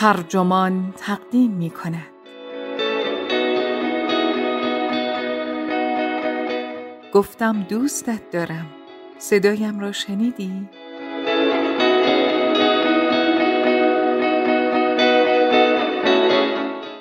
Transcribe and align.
ترجمان 0.00 0.94
تقدیم 0.96 1.50
می 1.50 1.70
کند. 1.70 2.06
گفتم 7.12 7.62
دوستت 7.62 8.30
دارم 8.30 8.66
صدایم 9.18 9.78
را 9.78 9.92
شنیدی؟ 9.92 10.68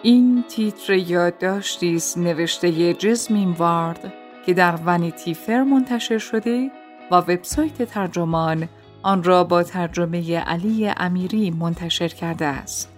این 0.04 0.44
تیتر 0.48 0.94
یادداشتی 0.94 1.96
است 1.96 2.18
نوشته 2.18 2.94
جزمین 2.94 3.52
وارد 3.52 4.14
که 4.46 4.54
در 4.54 4.80
ونیتی 4.86 5.34
فر 5.34 5.64
منتشر 5.64 6.18
شده 6.18 6.72
و 7.12 7.16
وبسایت 7.16 7.84
ترجمان 7.84 8.70
آن 9.04 9.24
را 9.24 9.44
با 9.44 9.64
ترجمه 9.64 10.40
علی 10.40 10.94
امیری 10.98 11.52
منتشر 11.52 12.08
کرده 12.08 12.46
است. 12.46 12.89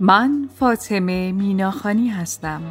من 0.00 0.48
فاطمه 0.54 1.32
میناخانی 1.32 2.08
هستم. 2.08 2.62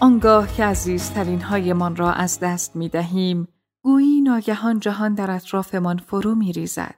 آنگاه 0.00 0.54
که 0.56 0.64
عزیزترین 0.64 1.40
هایمان 1.40 1.96
را 1.96 2.12
از 2.12 2.40
دست 2.40 2.76
می 2.76 2.88
دهیم، 2.88 3.48
گویی 3.82 4.20
ناگهان 4.20 4.80
جهان 4.80 5.14
در 5.14 5.30
اطرافمان 5.30 5.96
فرو 5.96 6.34
می 6.34 6.52
ریزد. 6.52 6.94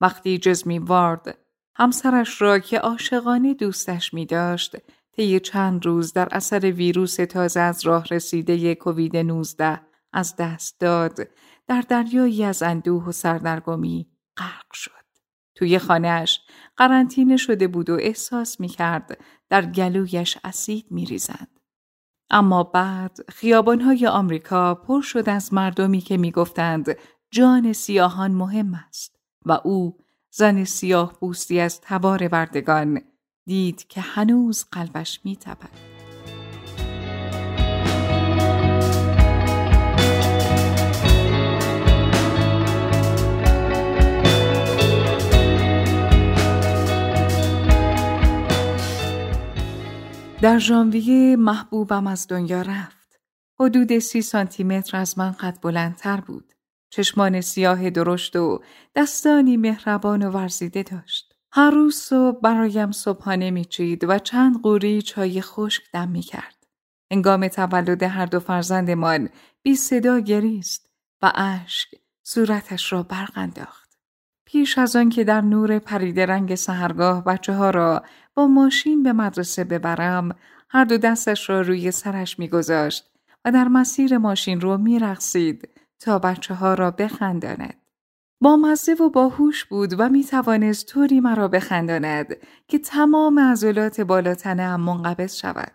وقتی 0.00 0.38
جزمی 0.38 0.78
وارد 0.78 1.38
همسرش 1.76 2.42
را 2.42 2.58
که 2.58 2.78
عاشقانه 2.78 3.54
دوستش 3.54 4.14
می 4.14 4.26
داشت 4.26 4.76
طی 5.16 5.40
چند 5.40 5.86
روز 5.86 6.12
در 6.12 6.28
اثر 6.30 6.70
ویروس 6.70 7.16
تازه 7.16 7.60
از 7.60 7.86
راه 7.86 8.04
رسیده 8.10 8.74
کووید 8.74 9.16
19 9.16 9.80
از 10.12 10.36
دست 10.36 10.80
داد 10.80 11.28
در 11.68 11.80
دریایی 11.80 12.44
از 12.44 12.62
اندوه 12.62 13.04
و 13.04 13.12
سردرگمی 13.12 14.06
غرق 14.36 14.72
شد. 14.72 14.92
توی 15.54 15.78
خانهش 15.78 16.40
قرنطینه 16.76 17.36
شده 17.36 17.68
بود 17.68 17.90
و 17.90 17.94
احساس 18.00 18.60
می 18.60 18.68
کرد 18.68 19.20
در 19.48 19.66
گلویش 19.66 20.38
اسید 20.44 20.86
می 20.90 21.06
ریزند. 21.06 21.60
اما 22.30 22.62
بعد 22.62 23.18
خیابانهای 23.28 24.06
آمریکا 24.06 24.74
پر 24.74 25.00
شد 25.00 25.28
از 25.28 25.54
مردمی 25.54 26.00
که 26.00 26.16
می 26.16 26.30
گفتند 26.30 26.96
جان 27.30 27.72
سیاهان 27.72 28.30
مهم 28.30 28.74
است 28.88 29.20
و 29.46 29.52
او 29.64 29.98
زن 30.30 30.64
سیاه 30.64 31.20
بوستی 31.20 31.60
از 31.60 31.80
تبار 31.80 32.28
بردگان 32.28 33.00
دید 33.46 33.86
که 33.86 34.00
هنوز 34.00 34.64
قلبش 34.64 35.20
می 35.24 35.36
تبد. 35.36 35.97
در 50.48 50.58
ژانویه 50.58 51.36
محبوبم 51.36 52.06
از 52.06 52.26
دنیا 52.28 52.62
رفت. 52.62 53.20
حدود 53.60 53.98
سی 53.98 54.22
سانتی 54.22 54.64
متر 54.64 54.96
از 54.96 55.18
من 55.18 55.32
قد 55.32 55.58
بلندتر 55.62 56.20
بود. 56.20 56.52
چشمان 56.90 57.40
سیاه 57.40 57.90
درشت 57.90 58.36
و 58.36 58.62
دستانی 58.94 59.56
مهربان 59.56 60.22
و 60.22 60.30
ورزیده 60.30 60.82
داشت. 60.82 61.34
هر 61.52 61.70
روز 61.70 61.96
صبح 61.96 62.40
برایم 62.40 62.90
صبحانه 62.92 63.50
میچید 63.50 64.04
و 64.04 64.18
چند 64.18 64.62
قوری 64.62 65.02
چای 65.02 65.40
خشک 65.42 65.82
دم 65.92 66.08
می 66.08 66.22
کرد. 66.22 66.66
انگام 67.10 67.48
تولد 67.48 68.02
هر 68.02 68.26
دو 68.26 68.40
فرزندمان 68.40 69.28
بی 69.62 69.74
صدا 69.74 70.18
گریست 70.18 70.90
و 71.22 71.32
اشک 71.34 71.88
صورتش 72.22 72.92
را 72.92 73.02
برق 73.02 73.32
انداخت. 73.34 73.88
پیش 74.50 74.78
از 74.78 74.96
آن 74.96 75.08
که 75.08 75.24
در 75.24 75.40
نور 75.40 75.78
پرید 75.78 76.20
رنگ 76.20 76.54
سهرگاه 76.54 77.24
بچه 77.24 77.52
ها 77.52 77.70
را 77.70 78.02
با 78.38 78.46
ماشین 78.46 79.02
به 79.02 79.12
مدرسه 79.12 79.64
ببرم 79.64 80.36
هر 80.70 80.84
دو 80.84 80.98
دستش 80.98 81.50
را 81.50 81.60
روی 81.60 81.90
سرش 81.90 82.38
میگذاشت 82.38 83.10
و 83.44 83.52
در 83.52 83.68
مسیر 83.68 84.18
ماشین 84.18 84.60
رو 84.60 84.78
میرقصید 84.78 85.68
تا 86.00 86.18
بچه 86.18 86.54
ها 86.54 86.74
را 86.74 86.90
بخنداند. 86.90 87.74
با 88.40 88.56
مزه 88.56 88.94
و 88.94 89.10
باهوش 89.10 89.64
بود 89.64 90.00
و 90.00 90.08
می 90.08 90.24
توانست 90.24 90.86
طوری 90.86 91.20
مرا 91.20 91.48
بخنداند 91.48 92.36
که 92.68 92.78
تمام 92.78 93.38
عضلات 93.38 94.00
بالاتنه 94.00 94.62
هم 94.62 94.80
منقبض 94.80 95.36
شود. 95.36 95.72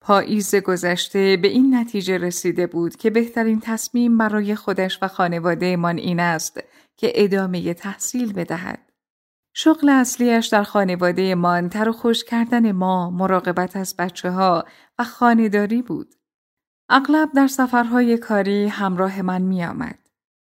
پاییز 0.00 0.54
گذشته 0.54 1.36
به 1.42 1.48
این 1.48 1.74
نتیجه 1.74 2.18
رسیده 2.18 2.66
بود 2.66 2.96
که 2.96 3.10
بهترین 3.10 3.60
تصمیم 3.60 4.18
برای 4.18 4.54
خودش 4.54 4.98
و 5.02 5.08
خانواده 5.08 5.76
من 5.76 5.98
این 5.98 6.20
است 6.20 6.60
که 6.96 7.12
ادامه 7.14 7.74
تحصیل 7.74 8.32
بدهد. 8.32 8.91
شغل 9.54 9.88
اصلیش 9.88 10.46
در 10.46 10.62
خانواده 10.62 11.34
من 11.34 11.68
تر 11.68 11.88
و 11.88 11.92
خوش 11.92 12.24
کردن 12.24 12.72
ما، 12.72 13.10
مراقبت 13.10 13.76
از 13.76 13.94
بچه 13.98 14.30
ها 14.30 14.64
و 14.98 15.04
خانهداری 15.04 15.82
بود. 15.82 16.14
اغلب 16.88 17.32
در 17.34 17.46
سفرهای 17.46 18.18
کاری 18.18 18.66
همراه 18.66 19.22
من 19.22 19.42
می 19.42 19.64
آمد. 19.64 19.98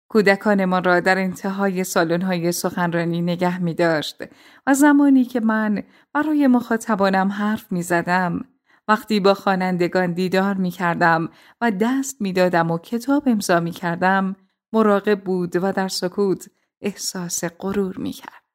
کودکانمان 0.09 0.84
را 0.84 1.00
در 1.00 1.18
انتهای 1.18 1.84
سالن‌های 1.84 2.51
سخنرانی 2.51 3.22
نگه 3.22 3.59
می 3.59 3.73
داشت 3.73 4.23
و 4.68 4.73
زمانی 4.73 5.25
که 5.25 5.39
من 5.39 5.84
برای 6.13 6.47
مخاطبانم 6.47 7.28
حرف 7.28 7.72
می 7.72 7.84
زدم 7.84 8.45
وقتی 8.88 9.19
با 9.19 9.34
خوانندگان 9.34 10.13
دیدار 10.13 10.53
می 10.53 10.72
کردم 10.72 11.29
و 11.62 11.72
دست 11.72 12.22
می 12.22 12.34
دادم 12.34 12.72
و 12.72 12.78
کتاب 12.78 13.24
امضا 13.25 13.59
می 13.59 13.72
کردم 13.72 14.35
مراقب 14.74 15.24
بود 15.24 15.56
و 15.56 15.72
در 15.72 15.88
سکوت 15.88 16.50
احساس 16.81 17.44
غرور 17.44 17.97
می 17.97 18.12
کرد. 18.12 18.47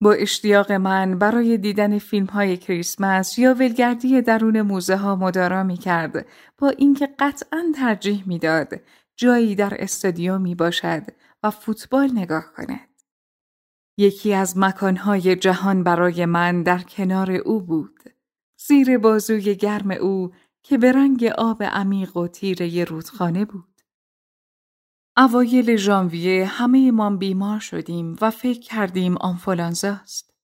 با 0.00 0.12
اشتیاق 0.12 0.72
من 0.72 1.18
برای 1.18 1.58
دیدن 1.58 1.98
فیلم 1.98 2.26
های 2.26 2.56
کریسمس 2.56 3.38
یا 3.38 3.54
ولگردی 3.54 4.22
درون 4.22 4.62
موزه 4.62 4.96
ها 4.96 5.16
مدارا 5.16 5.62
می 5.62 5.76
کرد 5.76 6.26
با 6.58 6.68
اینکه 6.68 7.08
قطعا 7.18 7.72
ترجیح 7.76 8.24
می‌داد 8.26 8.80
جایی 9.16 9.54
در 9.54 9.76
استادیومی 9.78 10.54
باشد 10.54 11.02
و 11.42 11.50
فوتبال 11.50 12.10
نگاه 12.12 12.52
کند. 12.56 12.88
یکی 13.98 14.34
از 14.34 14.58
مکانهای 14.58 15.36
جهان 15.36 15.84
برای 15.84 16.26
من 16.26 16.62
در 16.62 16.78
کنار 16.78 17.30
او 17.30 17.60
بود. 17.60 18.00
زیر 18.60 18.98
بازوی 18.98 19.54
گرم 19.54 19.90
او 19.90 20.32
که 20.62 20.78
به 20.78 20.92
رنگ 20.92 21.24
آب 21.38 21.62
عمیق 21.62 22.16
و 22.16 22.28
تیره 22.28 22.84
رودخانه 22.84 23.44
بود. 23.44 23.77
اوایل 25.20 25.76
ژانویه 25.76 26.46
همه 26.46 26.90
ما 26.90 27.10
بیمار 27.10 27.60
شدیم 27.60 28.16
و 28.20 28.30
فکر 28.30 28.60
کردیم 28.60 29.16
آنفولانزاست. 29.16 30.34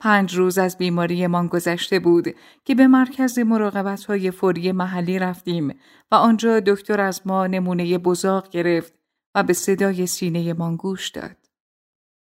پنج 0.00 0.36
روز 0.36 0.58
از 0.58 0.78
بیماریمان 0.78 1.46
گذشته 1.46 1.98
بود 1.98 2.24
که 2.64 2.74
به 2.74 2.86
مرکز 2.86 3.38
مراقبت 3.38 4.04
های 4.04 4.30
فوری 4.30 4.72
محلی 4.72 5.18
رفتیم 5.18 5.74
و 6.10 6.14
آنجا 6.14 6.60
دکتر 6.60 7.00
از 7.00 7.26
ما 7.26 7.46
نمونه 7.46 7.98
بزاق 7.98 8.48
گرفت 8.48 8.92
و 9.34 9.42
به 9.42 9.52
صدای 9.52 10.06
سینه 10.06 10.52
من 10.52 10.76
گوش 10.76 11.08
داد. 11.08 11.36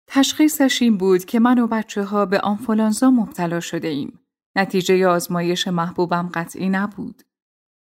تشخیصش 0.06 0.82
این 0.82 0.96
بود 0.98 1.24
که 1.24 1.40
من 1.40 1.58
و 1.58 1.66
بچه 1.66 2.04
ها 2.04 2.26
به 2.26 2.40
آنفولانزا 2.40 3.10
مبتلا 3.10 3.60
شده 3.60 3.88
ایم. 3.88 4.20
نتیجه 4.56 5.08
آزمایش 5.08 5.68
محبوبم 5.68 6.30
قطعی 6.34 6.68
نبود. 6.68 7.22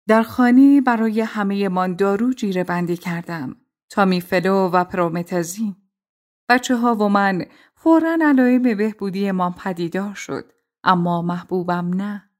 در 0.08 0.22
خانه 0.22 0.80
برای 0.80 1.20
همه 1.20 1.68
من 1.68 1.94
دارو 1.94 2.32
جیره 2.32 2.64
بندی 2.64 2.96
کردم. 2.96 3.56
تامیفلو 3.90 4.68
و 4.68 4.84
پرومتازین. 4.84 5.76
بچه 6.48 6.76
ها 6.76 6.94
و 6.94 7.08
من 7.08 7.44
فورا 7.76 8.18
علائم 8.22 8.62
بهبودی 8.62 9.30
ما 9.30 9.50
پدیدار 9.50 10.14
شد 10.14 10.52
اما 10.84 11.22
محبوبم 11.22 11.94
نه. 11.94 12.30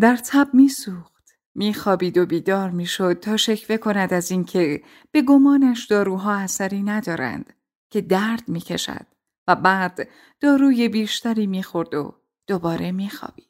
در 0.00 0.16
تب 0.16 0.48
میسوخت. 0.52 1.10
میخوابید 1.54 2.18
و 2.18 2.26
بیدار 2.26 2.70
می‌شد 2.70 3.12
تا 3.12 3.36
شکوه 3.36 3.76
کند 3.76 4.12
از 4.14 4.30
اینکه 4.30 4.82
به 5.10 5.22
گمانش 5.22 5.86
داروها 5.86 6.34
اثری 6.34 6.82
ندارند 6.82 7.52
که 7.90 8.00
درد 8.00 8.48
می‌کشد 8.48 9.06
و 9.48 9.56
بعد 9.56 10.08
داروی 10.40 10.88
بیشتری 10.88 11.46
می‌خورد 11.46 11.94
و 11.94 12.14
دوباره 12.46 12.92
میخوابید. 12.92 13.49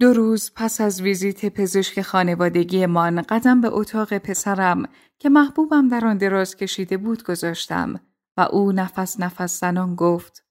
دو 0.00 0.12
روز 0.12 0.52
پس 0.54 0.80
از 0.80 1.02
ویزیت 1.02 1.46
پزشک 1.46 2.02
خانوادگی 2.02 2.86
من 2.86 3.22
قدم 3.22 3.60
به 3.60 3.68
اتاق 3.72 4.18
پسرم 4.18 4.88
که 5.18 5.28
محبوبم 5.28 5.88
در 5.88 6.06
آن 6.06 6.18
دراز 6.18 6.56
کشیده 6.56 6.96
بود 6.96 7.22
گذاشتم 7.22 8.00
و 8.36 8.40
او 8.40 8.72
نفس 8.72 9.20
نفس 9.20 9.60
زنان 9.60 9.94
گفت 9.94 10.44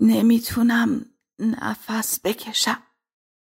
نمی‌تونم 0.00 1.04
نفس 1.38 2.20
بکشم. 2.24 2.78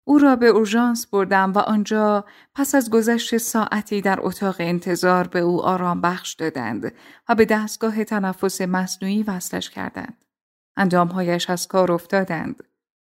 او 0.08 0.18
را 0.18 0.36
به 0.36 0.48
اورژانس 0.48 1.08
بردم 1.08 1.54
و 1.54 1.58
آنجا 1.60 2.26
پس 2.56 2.76
از 2.76 2.90
گذشت 2.90 3.38
ساعتی 3.38 4.02
در 4.02 4.20
اتاق 4.22 4.56
انتظار 4.60 5.28
به 5.28 5.40
او 5.40 5.64
آرام 5.64 6.02
بخش 6.02 6.34
دادند 6.34 6.94
و 7.30 7.36
به 7.36 7.46
دستگاه 7.46 8.04
تنفس 8.04 8.62
مصنوعی 8.62 9.24
وصلش 9.24 9.70
کردند. 9.70 10.26
اندامهایش 10.78 11.50
از 11.50 11.68
کار 11.68 11.92
افتادند. 11.92 12.64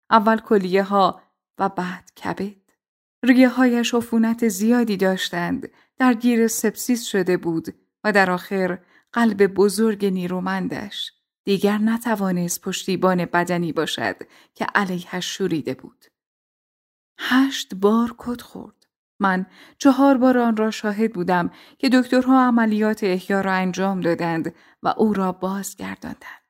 اول 0.09 0.37
کلیه 0.37 0.83
ها 0.83 1.21
و 1.57 1.69
بعد 1.69 2.11
کبد. 2.23 2.55
ریه 3.23 3.49
هایش 3.49 3.93
عفونت 3.93 4.47
زیادی 4.47 4.97
داشتند. 4.97 5.69
درگیر 5.97 6.47
سپسیس 6.47 7.03
شده 7.03 7.37
بود 7.37 7.75
و 8.03 8.11
در 8.11 8.31
آخر 8.31 8.79
قلب 9.13 9.47
بزرگ 9.47 10.05
نیرومندش 10.05 11.11
دیگر 11.45 11.77
نتوانست 11.77 12.61
پشتیبان 12.61 13.25
بدنی 13.25 13.73
باشد 13.73 14.15
که 14.55 14.67
علیهش 14.75 15.25
شوریده 15.25 15.73
بود. 15.73 16.05
هشت 17.19 17.75
بار 17.75 18.15
کد 18.17 18.41
خورد. 18.41 18.87
من 19.19 19.45
چهار 19.77 20.17
بار 20.17 20.37
آن 20.37 20.57
را 20.57 20.71
شاهد 20.71 21.13
بودم 21.13 21.51
که 21.77 21.89
دکترها 21.89 22.47
عملیات 22.47 23.03
احیا 23.03 23.41
را 23.41 23.53
انجام 23.53 24.01
دادند 24.01 24.55
و 24.83 24.93
او 24.97 25.13
را 25.13 25.31
بازگرداندند. 25.31 26.42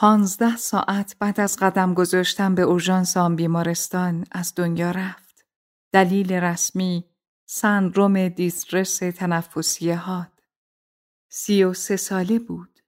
پانزده 0.00 0.56
ساعت 0.56 1.16
بعد 1.18 1.40
از 1.40 1.56
قدم 1.56 1.94
گذاشتن 1.94 2.54
به 2.54 2.62
اورژانس 2.62 3.16
آن 3.16 3.36
بیمارستان 3.36 4.24
از 4.32 4.52
دنیا 4.56 4.90
رفت. 4.90 5.44
دلیل 5.92 6.32
رسمی 6.32 7.04
سندروم 7.46 8.28
دیسترس 8.28 8.98
تنفسی 8.98 9.90
هاد. 9.90 10.42
سی 11.28 11.64
و 11.64 11.72
سه 11.72 11.96
ساله 11.96 12.38
بود. 12.38 12.80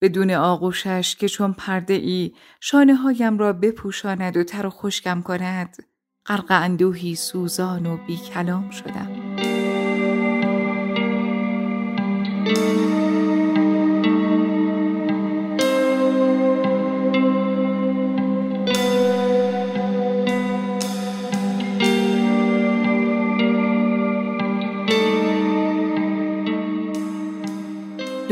بدون 0.00 0.30
آغوشش 0.30 1.16
که 1.16 1.28
چون 1.28 1.52
پرده 1.52 1.94
ای 1.94 2.34
شانه 2.60 2.94
هایم 2.94 3.38
را 3.38 3.52
بپوشاند 3.52 4.36
و 4.36 4.44
تر 4.44 4.66
و 4.66 4.70
خشکم 4.70 5.22
کند 5.22 5.76
غرق 6.26 6.46
اندوهی 6.50 7.14
سوزان 7.14 7.86
و 7.86 7.96
بی 8.06 8.16
کلام 8.16 8.70
شدم. 8.70 9.31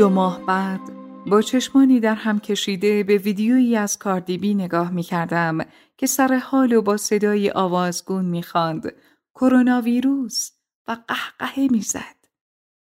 دو 0.01 0.09
ماه 0.09 0.45
بعد 0.45 0.79
با 1.27 1.41
چشمانی 1.41 1.99
در 1.99 2.15
هم 2.15 2.39
کشیده 2.39 3.03
به 3.03 3.17
ویدیویی 3.17 3.77
از 3.77 3.97
کاردیبی 3.97 4.53
نگاه 4.53 4.91
می 4.91 5.03
کردم 5.03 5.57
که 5.97 6.07
سر 6.07 6.37
حال 6.37 6.73
و 6.73 6.81
با 6.81 6.97
صدای 6.97 7.51
آوازگون 7.51 8.25
می 8.25 8.43
خاند. 8.43 8.95
کرونا 9.35 9.81
ویروس 9.81 10.51
و 10.87 10.97
قهقهه 11.07 11.67
می 11.71 11.81
زد. 11.81 12.25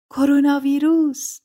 کرونا 0.10 0.60
ویروس 0.60 1.40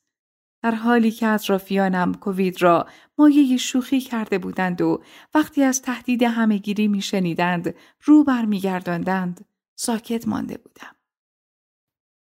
در 0.62 0.74
حالی 0.74 1.10
که 1.10 1.26
اطرافیانم 1.26 2.14
کووید 2.14 2.62
را 2.62 2.86
مایه 3.18 3.56
شوخی 3.56 4.00
کرده 4.00 4.38
بودند 4.38 4.80
و 4.80 5.02
وقتی 5.34 5.62
از 5.62 5.82
تهدید 5.82 6.22
همهگیری 6.22 6.88
می 6.88 7.02
شنیدند 7.02 7.74
رو 8.04 8.24
برمیگرداندند 8.24 9.44
ساکت 9.76 10.28
مانده 10.28 10.58
بودم. 10.58 10.99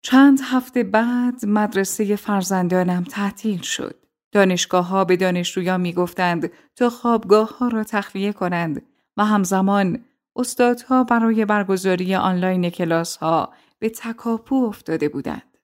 چند 0.06 0.40
هفته 0.44 0.82
بعد 0.82 1.46
مدرسه 1.46 2.16
فرزندانم 2.16 3.04
تعطیل 3.04 3.60
شد. 3.60 4.06
دانشگاه 4.32 4.86
ها 4.88 5.04
به 5.04 5.16
دانشجویان 5.16 5.80
می 5.80 5.92
گفتند 5.92 6.50
تا 6.76 6.90
خوابگاه 6.90 7.58
ها 7.58 7.68
را 7.68 7.84
تخلیه 7.84 8.32
کنند 8.32 8.82
و 9.16 9.24
همزمان 9.24 10.04
استادها 10.36 11.04
برای 11.04 11.44
برگزاری 11.44 12.14
آنلاین 12.14 12.70
کلاس 12.70 13.16
ها 13.16 13.52
به 13.78 13.88
تکاپو 13.88 14.64
افتاده 14.64 15.08
بودند. 15.08 15.58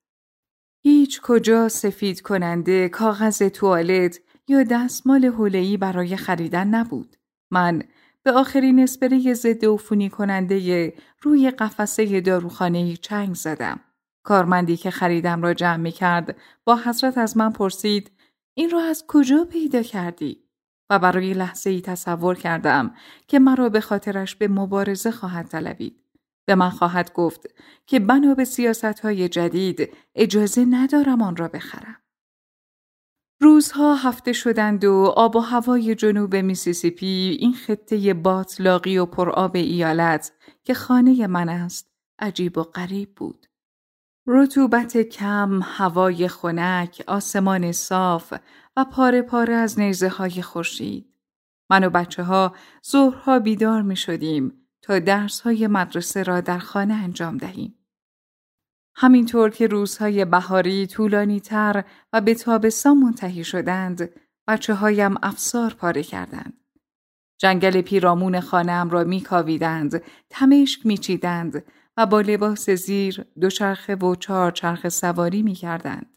هیچ 0.82 1.20
کجا 1.20 1.68
سفید 1.68 2.20
کننده 2.20 2.88
کاغذ 2.88 3.42
توالت 3.42 4.20
یا 4.48 4.62
دستمال 4.62 5.24
حوله‌ای 5.24 5.76
برای 5.76 6.16
خریدن 6.16 6.68
نبود. 6.68 7.16
من 7.50 7.82
به 8.22 8.32
آخرین 8.32 8.80
اسپری 8.80 9.34
ضد 9.34 9.64
عفونی 9.64 10.10
کننده 10.10 10.92
روی 11.22 11.50
قفسه 11.50 12.20
داروخانه 12.20 12.96
چنگ 12.96 13.34
زدم. 13.34 13.80
کارمندی 14.22 14.76
که 14.76 14.90
خریدم 14.90 15.42
را 15.42 15.54
جمع 15.54 15.76
می 15.76 15.92
کرد 15.92 16.36
با 16.64 16.76
حضرت 16.76 17.18
از 17.18 17.36
من 17.36 17.52
پرسید 17.52 18.12
این 18.54 18.70
را 18.70 18.80
از 18.80 19.04
کجا 19.08 19.44
پیدا 19.44 19.82
کردی؟ 19.82 20.50
و 20.90 20.98
برای 20.98 21.34
لحظه 21.34 21.70
ای 21.70 21.80
تصور 21.80 22.34
کردم 22.34 22.94
که 23.28 23.38
مرا 23.38 23.68
به 23.68 23.80
خاطرش 23.80 24.36
به 24.36 24.48
مبارزه 24.48 25.10
خواهد 25.10 25.46
طلبید. 25.46 26.04
به 26.46 26.54
من 26.54 26.70
خواهد 26.70 27.12
گفت 27.12 27.46
که 27.86 28.00
بنا 28.00 28.34
به 28.34 28.44
سیاست 28.44 29.00
های 29.00 29.28
جدید 29.28 29.96
اجازه 30.14 30.64
ندارم 30.64 31.22
آن 31.22 31.36
را 31.36 31.48
بخرم. 31.48 31.96
روزها 33.42 33.94
هفته 33.94 34.32
شدند 34.32 34.84
و 34.84 35.12
آب 35.16 35.36
و 35.36 35.40
هوای 35.40 35.94
جنوب 35.94 36.36
میسیسیپی 36.36 37.36
این 37.40 37.52
خطه 37.52 38.14
باطلاقی 38.14 38.98
و 38.98 39.06
پرآب 39.06 39.56
ایالت 39.56 40.32
که 40.64 40.74
خانه 40.74 41.26
من 41.26 41.48
است 41.48 41.90
عجیب 42.18 42.58
و 42.58 42.62
غریب 42.62 43.14
بود. 43.14 43.46
رطوبت 44.32 44.96
کم، 44.96 45.60
هوای 45.62 46.28
خنک، 46.28 47.04
آسمان 47.06 47.72
صاف 47.72 48.32
و 48.76 48.84
پاره 48.84 49.22
پاره 49.22 49.54
از 49.54 49.78
نیزه 49.78 50.08
های 50.08 50.42
خورشید. 50.42 51.14
من 51.70 51.84
و 51.84 51.90
بچه 51.90 52.22
ها 52.22 52.54
ظهرها 52.90 53.38
بیدار 53.38 53.82
می 53.82 53.96
شدیم 53.96 54.52
تا 54.82 54.98
درس 54.98 55.40
های 55.40 55.66
مدرسه 55.66 56.22
را 56.22 56.40
در 56.40 56.58
خانه 56.58 56.94
انجام 56.94 57.36
دهیم. 57.36 57.74
همینطور 58.94 59.50
که 59.50 59.66
روزهای 59.66 60.24
بهاری 60.24 60.86
طولانی 60.86 61.40
تر 61.40 61.84
و 62.12 62.20
به 62.20 62.34
تابستان 62.34 62.96
منتهی 62.98 63.44
شدند، 63.44 64.10
بچه 64.48 64.74
هایم 64.74 65.14
افسار 65.22 65.74
پاره 65.74 66.02
کردند. 66.02 66.60
جنگل 67.38 67.80
پیرامون 67.80 68.40
خانهام 68.40 68.90
را 68.90 69.04
میکاویدند، 69.04 70.02
تمشک 70.30 70.86
میچیدند 70.86 71.64
و 71.96 72.06
با 72.06 72.20
لباس 72.20 72.70
زیر 72.70 73.24
دوچرخه 73.40 73.94
و 73.94 74.14
چهارچرخه 74.14 74.88
سواری 74.88 75.42
می 75.42 75.54
کردند. 75.54 76.16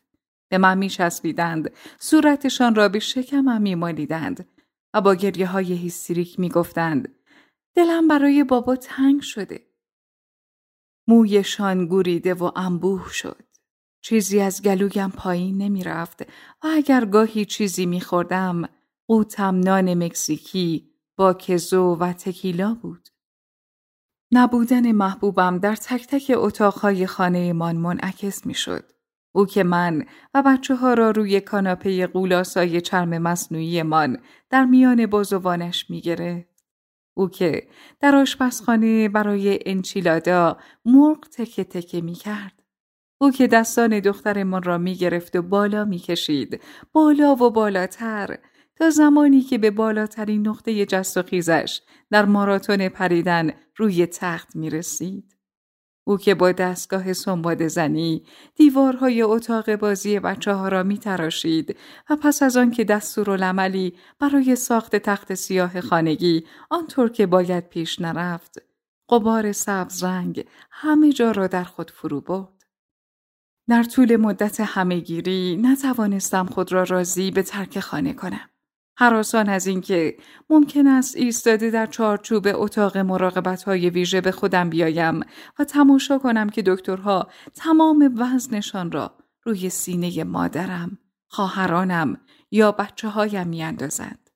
به 0.50 0.58
من 0.58 0.78
می 0.78 0.90
چسبیدند، 0.90 1.72
صورتشان 2.00 2.76
را 2.76 2.90
به 2.90 3.00
شکمم 3.00 3.62
می 3.62 3.76
مالیدند 3.76 4.50
و 4.94 5.02
با 5.02 5.16
گریه 5.16 5.48
های 5.48 5.74
هیستریک 5.74 6.40
می 6.40 6.50
گفتند 6.50 7.16
دلم 7.76 8.08
برای 8.08 8.44
بابا 8.44 8.76
تنگ 8.76 9.22
شده. 9.22 9.68
مویشان 11.08 11.86
گوریده 11.86 12.34
و 12.34 12.52
انبوه 12.56 13.10
شد. 13.10 13.44
چیزی 14.02 14.40
از 14.40 14.62
گلویم 14.62 15.10
پایین 15.10 15.58
نمی 15.58 15.84
رفت 15.84 16.22
و 16.64 16.68
اگر 16.68 17.06
گاهی 17.06 17.46
چیزی 17.46 17.86
می 17.86 18.02
خوردم 18.02 18.70
قوتم 19.08 19.60
نان 19.60 20.04
مکزیکی 20.04 20.90
با 21.18 21.34
کزو 21.34 21.96
و 21.96 22.14
تکیلا 22.14 22.74
بود. 22.82 23.10
نبودن 24.36 24.92
محبوبم 24.92 25.58
در 25.58 25.76
تک 25.76 26.08
تک 26.08 26.32
اتاقهای 26.36 27.08
خانه 27.08 27.54
من 27.54 27.76
منعکس 27.76 28.46
می 28.46 28.54
شد. 28.54 28.92
او 29.32 29.46
که 29.46 29.64
من 29.64 30.06
و 30.34 30.44
بچه 30.46 30.76
ها 30.76 30.94
را 30.94 31.12
روی 31.12 31.42
کاناپه 31.42 32.08
قولاسای 32.08 32.82
چرم 32.82 33.18
مصنوعی 33.18 33.84
من 33.84 34.18
در 34.50 34.66
میان 34.66 35.06
بازوانش 35.06 35.90
می 35.90 36.02
گرفت. 36.02 36.64
او 37.14 37.30
که 37.30 37.68
در 38.00 38.16
آشپزخانه 38.16 39.10
برای 39.10 39.60
انچیلادا 39.66 40.58
مرغ 40.86 41.28
تکه 41.30 41.64
تکه 41.64 42.02
می 42.02 42.14
کرد. 42.14 42.64
او 43.22 43.32
که 43.32 43.48
دستان 43.48 44.00
دخترمان 44.00 44.64
را 44.64 44.78
می 44.78 44.96
گرفت 44.96 45.36
و 45.36 45.42
بالا 45.42 45.86
می 45.86 46.00
کشید. 46.00 46.62
بالا 46.94 47.36
و 47.36 47.50
بالاتر 47.50 48.38
تا 48.76 48.90
زمانی 48.90 49.42
که 49.42 49.58
به 49.58 49.72
بالاترین 49.72 50.48
نقطه 50.48 50.86
جست 50.86 51.18
و 51.18 51.24
خیزش 51.24 51.82
در 52.12 52.26
ماراتون 52.26 52.90
پریدن 52.90 53.52
روی 53.78 54.06
تخت 54.06 54.56
می 54.56 54.70
رسید. 54.70 55.34
او 56.06 56.18
که 56.18 56.36
با 56.36 56.52
دستگاه 56.52 57.14
سنباد 57.14 57.68
زنی 57.68 58.26
دیوارهای 58.56 59.22
اتاق 59.22 59.76
بازی 59.76 60.20
بچه 60.20 60.54
ها 60.54 60.68
را 60.68 60.84
می 60.84 60.98
تراشید 60.98 61.78
و 62.10 62.16
پس 62.16 62.44
از 62.44 62.58
آن 62.58 62.72
که 62.72 62.84
دستورالعملی 62.84 63.94
برای 64.20 64.56
ساخت 64.56 64.96
تخت 64.96 65.34
سیاه 65.34 65.82
خانگی 65.82 66.46
آنطور 66.70 67.10
که 67.10 67.26
باید 67.26 67.70
پیش 67.70 68.02
نرفت 68.02 68.62
قبار 69.10 69.52
سبز 69.52 70.04
رنگ 70.04 70.46
همه 70.72 71.14
جا 71.14 71.32
را 71.32 71.48
در 71.48 71.64
خود 71.64 71.92
فرو 71.92 72.22
برد. 72.22 72.64
در 73.70 73.84
طول 73.84 74.16
مدت 74.16 74.60
همهگیری 74.60 75.58
نتوانستم 75.62 76.46
خود 76.46 76.74
را 76.74 76.84
راضی 76.84 77.32
به 77.32 77.44
ترک 77.44 77.80
خانه 77.80 78.14
کنم. 78.14 78.50
حراسان 78.96 79.50
از 79.50 79.68
اینکه 79.68 80.18
ممکن 80.50 80.88
است 80.88 81.18
ایستاده 81.18 81.70
در 81.70 81.86
چارچوب 81.86 82.48
اتاق 82.54 82.98
مراقبت 82.98 83.64
های 83.64 83.90
ویژه 83.90 84.22
به 84.22 84.32
خودم 84.32 84.70
بیایم 84.70 85.20
و 85.60 85.64
تماشا 85.64 86.18
کنم 86.18 86.50
که 86.50 86.62
دکترها 86.62 87.28
تمام 87.56 88.16
وزنشان 88.18 88.92
را 88.92 89.16
روی 89.44 89.70
سینه 89.70 90.24
مادرم، 90.24 90.98
خواهرانم 91.28 92.18
یا 92.52 92.72
بچه 92.72 93.08
هایم 93.08 93.48
می 93.48 93.64
اندازند. 93.64 94.30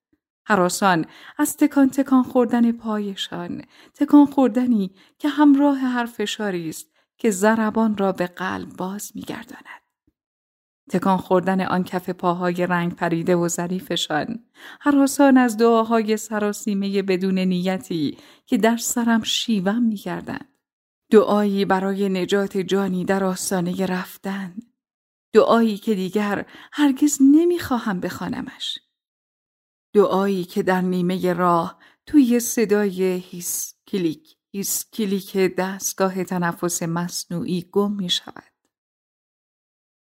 حراسان 0.45 1.05
از 1.37 1.57
تکان 1.57 1.89
تکان 1.89 2.23
خوردن 2.23 2.71
پایشان، 2.71 3.61
تکان 3.95 4.25
خوردنی 4.25 4.95
که 5.19 5.29
همراه 5.29 5.77
هر 5.77 6.05
فشاری 6.05 6.69
است 6.69 6.87
که 7.17 7.31
ضربان 7.31 7.97
را 7.97 8.11
به 8.11 8.27
قلب 8.27 8.69
باز 8.69 9.11
می 9.15 9.21
گرداند. 9.21 9.86
تکان 10.89 11.17
خوردن 11.17 11.61
آن 11.61 11.83
کف 11.83 12.09
پاهای 12.09 12.67
رنگ 12.67 12.95
پریده 12.95 13.35
و 13.35 13.47
ظریفشان. 13.47 14.43
حراسان 14.79 15.37
از 15.37 15.57
دعاهای 15.57 16.17
سراسیمه 16.17 17.01
بدون 17.01 17.39
نیتی 17.39 18.17
که 18.45 18.57
در 18.57 18.77
سرم 18.77 19.23
شیوم 19.23 19.83
می‌کردند 19.83 20.49
دعایی 21.11 21.65
برای 21.65 22.09
نجات 22.09 22.57
جانی 22.57 23.05
در 23.05 23.23
آستانه 23.23 23.85
رفتن. 23.85 24.55
دعایی 25.33 25.77
که 25.77 25.95
دیگر 25.95 26.45
هرگز 26.71 27.17
نمی‌خواهم 27.21 27.99
بخوانمش. 27.99 28.79
دعایی 29.93 30.43
که 30.43 30.63
در 30.63 30.81
نیمه 30.81 31.33
راه 31.33 31.79
توی 32.05 32.39
صدای 32.39 33.03
هیس 33.03 33.73
کلیک 33.87 34.37
هیس 34.51 34.85
کلیک 34.93 35.37
دستگاه 35.37 36.23
تنفس 36.23 36.83
مصنوعی 36.83 37.69
گم 37.71 37.91
می 37.91 38.09
شود. 38.09 38.56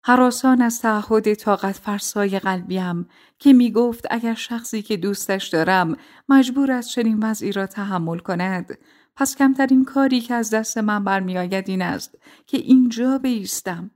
حراسان 0.08 0.62
از 0.62 0.80
تعهد 0.80 1.34
طاقت 1.34 1.76
فرسای 1.76 2.38
قلبیم 2.38 3.08
که 3.38 3.52
می 3.52 3.72
گفت 3.72 4.06
اگر 4.10 4.34
شخصی 4.34 4.82
که 4.82 4.96
دوستش 4.96 5.48
دارم 5.48 5.96
مجبور 6.28 6.72
است 6.72 6.88
چنین 6.88 7.18
وضعی 7.22 7.52
را 7.52 7.66
تحمل 7.66 8.18
کند 8.18 8.78
پس 9.16 9.36
کمترین 9.36 9.84
کاری 9.84 10.20
که 10.20 10.34
از 10.34 10.50
دست 10.50 10.78
من 10.78 11.04
برمیآید 11.04 11.68
این 11.68 11.82
است 11.82 12.18
که 12.46 12.56
اینجا 12.56 13.18
بیستم. 13.18 13.90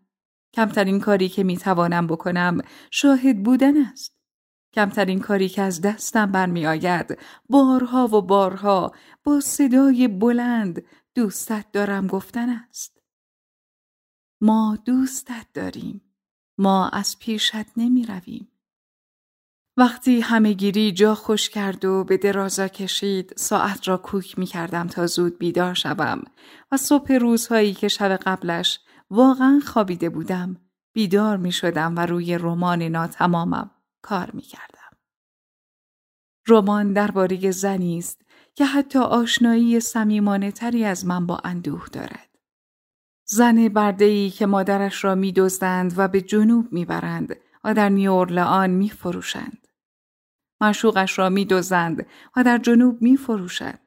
کمترین 0.54 1.00
کاری 1.00 1.28
که 1.28 1.44
می 1.44 1.56
توانم 1.56 2.06
بکنم 2.06 2.60
شاهد 2.90 3.42
بودن 3.42 3.76
است. 3.76 4.16
کمترین 4.74 5.20
کاری 5.20 5.48
که 5.48 5.62
از 5.62 5.80
دستم 5.80 6.32
برمیآید 6.32 7.18
بارها 7.48 8.06
و 8.06 8.22
بارها 8.22 8.92
با 9.24 9.40
صدای 9.40 10.08
بلند 10.08 10.82
دوستت 11.14 11.64
دارم 11.72 12.06
گفتن 12.06 12.48
است. 12.48 13.01
ما 14.44 14.78
دوستت 14.84 15.46
داریم 15.54 16.00
ما 16.58 16.88
از 16.88 17.18
پیشت 17.18 17.78
نمی 17.78 18.06
رویم. 18.06 18.48
وقتی 19.76 20.20
همه 20.20 20.52
گیری 20.52 20.92
جا 20.92 21.14
خوش 21.14 21.50
کرد 21.50 21.84
و 21.84 22.04
به 22.04 22.16
درازا 22.16 22.68
کشید 22.68 23.32
ساعت 23.36 23.88
را 23.88 23.96
کوک 23.96 24.38
می 24.38 24.46
کردم 24.46 24.86
تا 24.86 25.06
زود 25.06 25.38
بیدار 25.38 25.74
شوم 25.74 26.22
و 26.72 26.76
صبح 26.76 27.12
روزهایی 27.12 27.74
که 27.74 27.88
شب 27.88 28.16
قبلش 28.16 28.80
واقعا 29.10 29.60
خوابیده 29.66 30.08
بودم 30.08 30.56
بیدار 30.92 31.36
می 31.36 31.52
شدم 31.52 31.96
و 31.96 32.00
روی 32.06 32.38
رمان 32.38 32.82
ناتمامم 32.82 33.70
کار 34.02 34.30
می 34.30 34.42
کردم. 34.42 34.96
رمان 36.48 36.92
درباره 36.92 37.50
زنی 37.50 37.98
است 37.98 38.22
که 38.54 38.64
حتی 38.64 38.98
آشنایی 38.98 39.80
سمیمانه 39.80 40.52
تری 40.52 40.84
از 40.84 41.06
من 41.06 41.26
با 41.26 41.40
اندوه 41.44 41.86
دارد. 41.92 42.31
زن 43.24 43.68
بردهی 43.68 44.30
که 44.30 44.46
مادرش 44.46 45.04
را 45.04 45.14
می 45.14 45.32
دزدند 45.32 45.94
و 45.96 46.08
به 46.08 46.20
جنوب 46.20 46.72
می 46.72 46.84
برند 46.84 47.36
و 47.64 47.74
در 47.74 47.88
نیورلان 47.88 48.70
می 48.70 48.90
فروشند. 48.90 49.68
مشوقش 50.60 51.18
را 51.18 51.28
می 51.28 51.44
دوزند 51.44 52.06
و 52.36 52.44
در 52.44 52.58
جنوب 52.58 53.02
می 53.02 53.16
فروشند. 53.16 53.78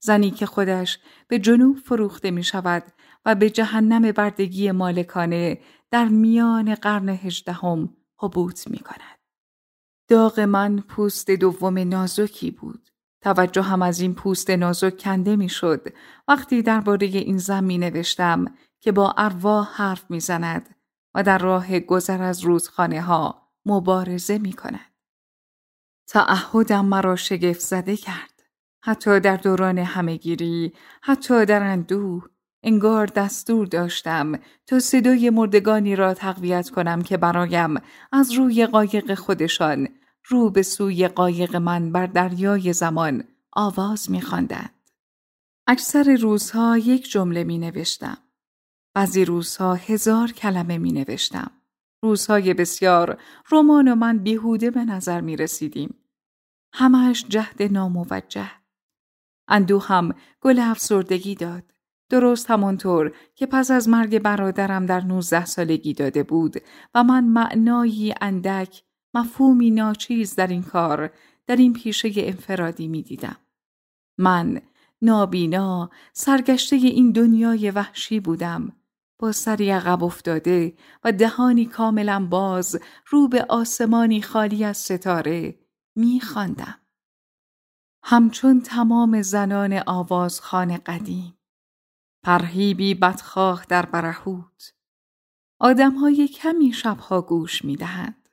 زنی 0.00 0.30
که 0.30 0.46
خودش 0.46 0.98
به 1.28 1.38
جنوب 1.38 1.76
فروخته 1.76 2.30
می 2.30 2.44
شود 2.44 2.82
و 3.24 3.34
به 3.34 3.50
جهنم 3.50 4.12
بردگی 4.12 4.70
مالکانه 4.70 5.60
در 5.90 6.04
میان 6.04 6.74
قرن 6.74 7.08
هجدهم 7.08 7.96
حبوط 8.18 8.68
می 8.68 8.78
کند. 8.78 9.18
داغ 10.08 10.40
من 10.40 10.80
پوست 10.80 11.30
دوم 11.30 11.78
نازکی 11.78 12.50
بود. 12.50 12.88
توجه 13.20 13.62
هم 13.62 13.82
از 13.82 14.00
این 14.00 14.14
پوست 14.14 14.50
نازک 14.50 14.98
کنده 14.98 15.36
می 15.36 15.48
شد 15.48 15.88
وقتی 16.28 16.62
درباره 16.62 17.06
این 17.06 17.38
زن 17.38 17.64
می 17.64 17.78
نوشتم 17.78 18.44
که 18.80 18.92
با 18.92 19.14
ارواح 19.16 19.68
حرف 19.74 20.10
می 20.10 20.20
زند 20.20 20.74
و 21.14 21.22
در 21.22 21.38
راه 21.38 21.80
گذر 21.80 22.22
از 22.22 22.40
روزخانه 22.40 23.00
ها 23.00 23.48
مبارزه 23.66 24.38
می 24.38 24.52
کند. 24.52 24.94
تعهدم 26.08 26.84
مرا 26.84 27.16
شگفت 27.16 27.60
زده 27.60 27.96
کرد. 27.96 28.42
حتی 28.82 29.20
در 29.20 29.36
دوران 29.36 29.78
همهگیری، 29.78 30.72
حتی 31.02 31.46
در 31.46 31.62
اندوه، 31.62 32.24
انگار 32.62 33.06
دستور 33.06 33.66
داشتم 33.66 34.38
تا 34.66 34.78
صدای 34.78 35.30
مردگانی 35.30 35.96
را 35.96 36.14
تقویت 36.14 36.70
کنم 36.70 37.02
که 37.02 37.16
برایم 37.16 37.74
از 38.12 38.32
روی 38.32 38.66
قایق 38.66 39.14
خودشان 39.14 39.88
رو 40.28 40.50
به 40.50 40.62
سوی 40.62 41.08
قایق 41.08 41.56
من 41.56 41.92
بر 41.92 42.06
دریای 42.06 42.72
زمان 42.72 43.24
آواز 43.52 44.10
میخواندند. 44.10 44.74
اکثر 45.66 46.16
روزها 46.20 46.78
یک 46.78 47.10
جمله 47.10 47.44
می 47.44 47.58
نوشتم. 47.58 48.18
بعضی 48.94 49.24
روزها 49.24 49.74
هزار 49.74 50.32
کلمه 50.32 50.78
می 50.78 50.92
نوشتم. 50.92 51.50
روزهای 52.02 52.54
بسیار 52.54 53.20
رمان 53.52 53.88
و 53.88 53.94
من 53.94 54.18
بیهوده 54.18 54.70
به 54.70 54.84
نظر 54.84 55.20
می 55.20 55.36
رسیدیم. 55.36 55.94
همهش 56.72 57.24
جهد 57.28 57.62
ناموجه. 57.62 58.50
اندو 59.48 59.78
هم 59.78 60.14
گل 60.40 60.58
افسردگی 60.58 61.34
داد. 61.34 61.62
درست 62.10 62.50
همانطور 62.50 63.12
که 63.34 63.46
پس 63.46 63.70
از 63.70 63.88
مرگ 63.88 64.18
برادرم 64.18 64.86
در 64.86 65.00
نوزده 65.00 65.44
سالگی 65.44 65.94
داده 65.94 66.22
بود 66.22 66.56
و 66.94 67.04
من 67.04 67.24
معنایی 67.24 68.14
اندک 68.20 68.82
مفهومی 69.14 69.70
ناچیز 69.70 70.34
در 70.34 70.46
این 70.46 70.62
کار 70.62 71.10
در 71.46 71.56
این 71.56 71.72
پیشه 71.72 72.12
انفرادی 72.16 72.88
می 72.88 73.02
دیدم. 73.02 73.36
من 74.18 74.60
نابینا 75.02 75.90
سرگشته 76.12 76.76
این 76.76 77.12
دنیای 77.12 77.70
وحشی 77.70 78.20
بودم 78.20 78.72
با 79.18 79.32
سری 79.32 79.70
عقب 79.70 80.04
افتاده 80.04 80.76
و 81.04 81.12
دهانی 81.12 81.64
کاملا 81.64 82.26
باز 82.30 82.80
رو 83.06 83.28
به 83.28 83.46
آسمانی 83.48 84.22
خالی 84.22 84.64
از 84.64 84.76
ستاره 84.76 85.58
می 85.96 86.20
خواندم. 86.20 86.80
همچون 88.02 88.60
تمام 88.60 89.22
زنان 89.22 89.82
آوازخان 89.86 90.76
قدیم 90.76 91.38
پرهیبی 92.24 92.94
بدخواه 92.94 93.64
در 93.68 93.86
برهوت 93.86 94.74
آدمهای 95.60 96.28
کمی 96.28 96.72
شبها 96.72 97.22
گوش 97.22 97.64
می 97.64 97.76
دهند. 97.76 98.28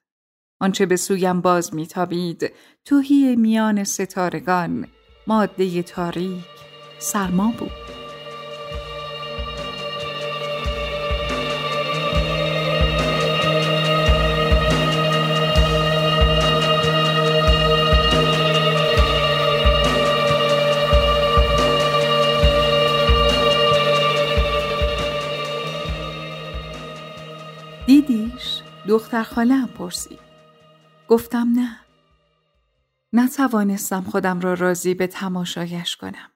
آنچه 0.61 0.85
به 0.85 0.95
سویم 0.95 1.41
باز 1.41 1.73
میتابید 1.73 2.51
توهی 2.85 3.35
میان 3.35 3.83
ستارگان 3.83 4.87
ماده 5.27 5.83
تاریک 5.83 6.45
سرما 6.99 7.53
بود. 7.59 7.84
دختر 28.87 29.23
خاله 29.23 29.55
هم 29.55 29.67
پرسید. 29.67 30.19
گفتم 31.07 31.47
نه. 31.55 31.79
نتوانستم 33.13 34.01
خودم 34.01 34.39
را 34.39 34.53
راضی 34.53 34.93
به 34.93 35.07
تماشایش 35.07 35.95
کنم. 35.95 36.31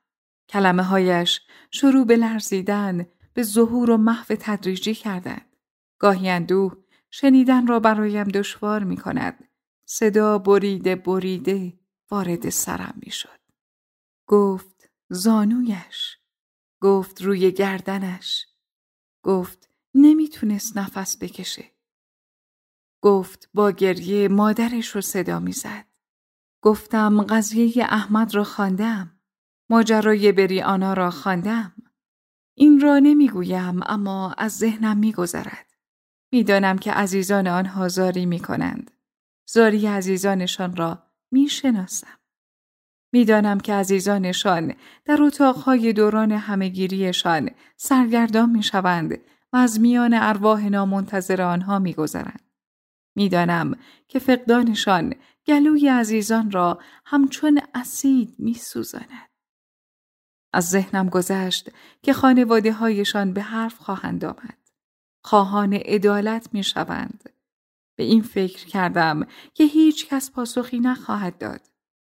کلمه 0.50 0.84
هایش 0.84 1.42
شروع 1.72 2.06
به 2.06 2.16
لرزیدن 2.16 3.08
به 3.34 3.44
ظهور 3.44 3.92
و 3.92 3.98
محو 3.98 4.36
تدریجی 4.40 4.96
کردند. 4.96 5.56
گاهی 6.00 6.30
اندوه 6.30 6.76
شنیدن 7.12 7.68
را 7.68 7.80
برایم 7.80 8.28
دشوار 8.28 8.84
می 8.84 8.98
کند. 8.98 9.48
صدا 9.86 10.38
بریده 10.38 10.96
بریده 10.96 11.74
وارد 12.12 12.50
سرم 12.50 12.94
می 13.06 13.12
شد. 13.12 13.40
گفت 14.28 14.90
زانویش. 15.10 16.18
گفت 16.82 17.22
روی 17.22 17.52
گردنش. 17.52 18.46
گفت 19.24 19.70
نمی‌تونست 19.96 20.78
نفس 20.78 21.18
بکشه. 21.18 21.79
گفت 23.02 23.50
با 23.54 23.72
گریه 23.72 24.28
مادرش 24.28 24.88
رو 24.88 25.02
صدا 25.02 25.40
می‌زد. 25.40 25.86
گفتم 26.62 27.22
قضیه 27.22 27.84
احمد 27.84 28.36
را 28.36 28.44
خواندم. 28.44 29.20
ماجرای 29.70 30.32
بری 30.32 30.62
آنا 30.62 30.94
را 30.94 31.12
خواندم. 31.12 31.74
این 32.56 32.80
را 32.80 33.00
نمی‌گویم 33.00 33.80
اما 33.86 34.34
از 34.38 34.58
ذهنم 34.58 34.98
میگذرد. 34.98 35.66
می‌دانم 36.32 36.78
که 36.78 36.92
عزیزان 36.92 37.48
آنها 37.48 37.88
زاری 37.88 38.26
می‌کنند. 38.26 38.92
زاری 39.50 39.88
عزیزانشان 39.88 40.76
را 40.76 41.04
می‌شناسم. 41.32 42.18
می‌دانم 43.14 43.60
که 43.60 43.74
عزیزانشان 43.74 44.74
در 45.06 45.22
اتاقهای 45.22 45.94
دوران 45.94 46.32
همهگیریشان 46.32 47.50
سرگردان 47.78 48.50
می‌شوند 48.50 49.14
و 49.54 49.58
از 49.58 49.80
میان 49.80 50.14
ارواح 50.14 50.70
نامنتظر 50.70 51.42
آنها 51.42 51.80
میگذرند. 51.80 52.49
می‌دانم 53.20 53.76
که 54.08 54.20
فقدانشان 54.20 55.14
گلوی 55.48 55.90
عزیزان 55.90 56.52
را 56.52 56.80
همچون 57.06 57.62
اسید 57.74 58.36
میسوزاند. 58.40 59.30
از 60.54 60.70
ذهنم 60.70 61.10
گذشت 61.10 61.70
که 62.02 62.14
خانواده 62.14 62.74
هایشان 62.74 63.34
به 63.34 63.42
حرف 63.42 63.78
خواهند 63.78 64.26
آمد. 64.26 64.58
خواهان 65.24 65.74
عدالت 65.74 66.54
می 66.54 66.64
شوند. 66.64 67.30
به 67.96 68.04
این 68.04 68.22
فکر 68.22 68.66
کردم 68.66 69.28
که 69.54 69.64
هیچ 69.64 70.08
کس 70.08 70.32
پاسخی 70.32 70.80
نخواهد 70.80 71.38
داد. 71.38 71.62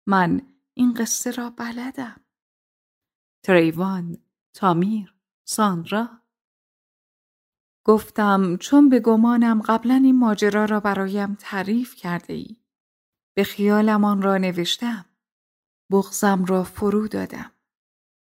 من 0.06 0.42
این 0.74 0.94
قصه 0.94 1.30
را 1.30 1.50
بلدم. 1.50 2.20
تریوان، 3.42 4.18
تامیر، 4.54 5.14
ساندرا 5.44 6.19
گفتم 7.84 8.56
چون 8.56 8.88
به 8.88 9.00
گمانم 9.00 9.62
قبلا 9.62 9.94
این 9.94 10.18
ماجرا 10.18 10.64
را 10.64 10.80
برایم 10.80 11.36
تعریف 11.40 11.94
کرده 11.94 12.32
ای. 12.32 12.56
به 13.34 13.44
خیالم 13.44 14.04
آن 14.04 14.22
را 14.22 14.38
نوشتم. 14.38 15.04
بغزم 15.90 16.44
را 16.44 16.64
فرو 16.64 17.08
دادم. 17.08 17.52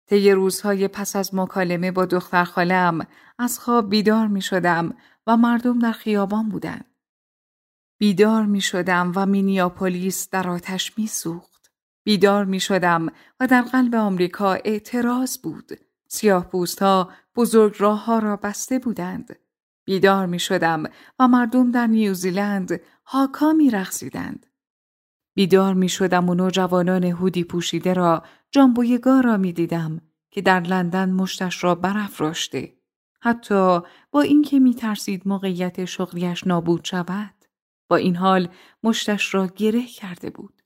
طی 0.07 0.31
روزهای 0.31 0.89
پس 0.89 1.17
از 1.17 1.35
مکالمه 1.35 1.91
با 1.91 2.07
دختر 2.07 2.45
خالم 2.45 3.07
از 3.39 3.59
خواب 3.59 3.91
بیدار 3.91 4.27
می 4.27 4.43
شدم 4.43 4.95
و 5.27 5.37
مردم 5.37 5.79
در 5.79 5.93
خیابان 5.93 6.49
بودند. 6.49 6.85
بیدار 7.99 8.47
می 8.47 8.61
شدم 8.61 9.13
و 9.17 9.27
مینیاپولیس 9.27 10.31
در 10.31 10.49
آتش 10.49 10.99
می 10.99 11.07
سوخت. 11.07 11.73
بیدار 12.05 12.45
می 12.45 12.61
شدم 12.61 13.07
و 13.41 13.47
در 13.47 13.63
قلب 13.63 13.95
آمریکا 13.95 14.53
اعتراض 14.53 15.39
بود. 15.39 15.73
سیاه 16.09 16.51
بزرگ 17.39 17.77
راه 17.79 18.05
ها 18.05 18.19
را 18.19 18.37
بسته 18.37 18.79
بودند. 18.79 19.37
بیدار 19.85 20.27
می 20.27 20.39
شدم 20.39 20.83
و 21.19 21.29
مردم 21.29 21.71
در 21.71 21.87
نیوزیلند 21.87 22.81
هاکا 23.07 23.53
می 23.53 23.71
رخصیدند. 23.71 24.47
بیدار 25.35 25.75
می 25.75 25.89
شدم 25.89 26.29
و 26.29 26.35
نوجوانان 26.35 27.05
هودی 27.05 27.45
پوشیده 27.45 27.93
را 27.93 28.23
جانبویگاه 28.51 29.23
را 29.23 29.37
می 29.37 29.53
دیدم 29.53 30.01
که 30.31 30.43
در 30.43 30.61
لندن 30.61 31.11
مشتش 31.11 31.65
را 31.65 31.75
برافراشته. 31.75 32.73
حتی 33.21 33.81
با 34.11 34.21
اینکه 34.21 34.59
می 34.59 34.75
ترسید 34.75 35.29
موقعیت 35.29 35.85
شغلیش 35.85 36.47
نابود 36.47 36.85
شود. 36.85 37.35
با 37.89 37.97
این 37.97 38.17
حال 38.17 38.49
مشتش 38.83 39.35
را 39.35 39.47
گره 39.47 39.87
کرده 39.87 40.31
بود. 40.31 40.63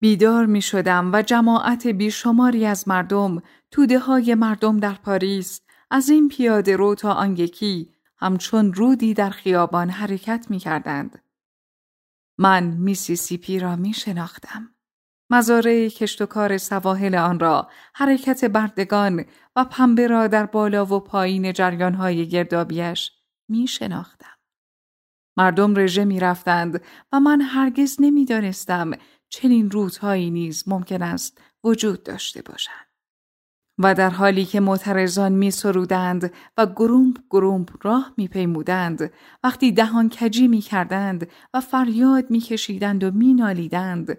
بیدار 0.00 0.46
می 0.46 0.62
شدم 0.62 1.10
و 1.12 1.22
جماعت 1.22 1.86
بیشماری 1.86 2.66
از 2.66 2.88
مردم 2.88 3.42
توده 3.70 3.98
های 3.98 4.34
مردم 4.34 4.80
در 4.80 4.94
پاریس 4.94 5.60
از 5.94 6.08
این 6.08 6.28
پیاده 6.28 6.76
رو 6.76 6.94
تا 6.94 7.12
آن 7.12 7.36
یکی 7.36 7.92
همچون 8.16 8.72
رودی 8.72 9.14
در 9.14 9.30
خیابان 9.30 9.90
حرکت 9.90 10.46
می 10.50 10.58
کردند. 10.58 11.22
من 12.38 12.64
میسیسیپی 12.64 13.58
را 13.58 13.76
می 13.76 13.94
شناختم. 13.94 14.74
مزاره 15.30 15.90
کشت 15.90 16.22
و 16.22 16.26
کار 16.26 16.58
سواحل 16.58 17.14
آن 17.14 17.40
را، 17.40 17.70
حرکت 17.94 18.44
بردگان 18.44 19.24
و 19.56 19.64
پنبه 19.64 20.06
را 20.06 20.26
در 20.26 20.46
بالا 20.46 20.86
و 20.86 21.00
پایین 21.00 21.52
جریانهای 21.52 22.28
گردابیش 22.28 23.10
می 23.48 23.66
شناختم. 23.66 24.36
مردم 25.36 25.74
رژه 25.76 26.04
می 26.04 26.20
رفتند 26.20 26.82
و 27.12 27.20
من 27.20 27.40
هرگز 27.40 27.96
نمی 28.00 28.24
دانستم 28.24 28.90
چنین 29.28 29.70
روزهایی 29.70 30.30
نیز 30.30 30.64
ممکن 30.66 31.02
است 31.02 31.40
وجود 31.64 32.02
داشته 32.02 32.42
باشند. 32.42 32.91
و 33.78 33.94
در 33.94 34.10
حالی 34.10 34.44
که 34.44 34.60
معترضان 34.60 35.32
می 35.32 35.50
سرودند 35.50 36.32
و 36.56 36.66
گرومب 36.66 37.16
گرومب 37.30 37.68
راه 37.82 38.14
می 38.16 38.28
پیمودند 38.28 39.12
وقتی 39.44 39.72
دهان 39.72 40.10
کجی 40.10 40.48
می 40.48 40.60
کردند 40.60 41.30
و 41.54 41.60
فریاد 41.60 42.30
می 42.30 42.40
کشیدند 42.40 43.04
و 43.04 43.10
می 43.10 43.34
نالیدند 43.34 44.18